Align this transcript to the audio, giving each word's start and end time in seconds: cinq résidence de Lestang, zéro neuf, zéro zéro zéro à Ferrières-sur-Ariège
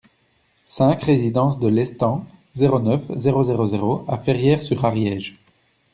cinq 0.65 1.03
résidence 1.03 1.59
de 1.59 1.67
Lestang, 1.67 2.25
zéro 2.55 2.79
neuf, 2.79 3.03
zéro 3.17 3.43
zéro 3.43 3.67
zéro 3.67 4.03
à 4.07 4.17
Ferrières-sur-Ariège 4.17 5.35